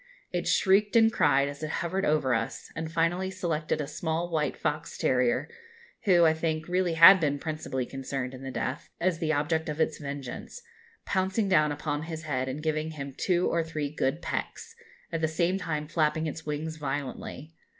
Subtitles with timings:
[0.31, 4.57] It shrieked and cried, as it hovered over us, and finally selected a small white
[4.57, 5.47] fox terrier,
[6.05, 9.79] who, I think, really had been principally concerned in the death, as the object of
[9.79, 10.63] its vengeance,
[11.05, 14.75] pouncing down upon his head, and giving him two or three good pecks,
[15.11, 17.53] at the same time flapping its wings violently.